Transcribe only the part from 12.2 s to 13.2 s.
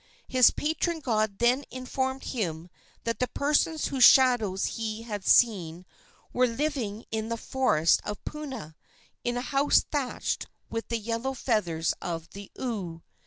the oo.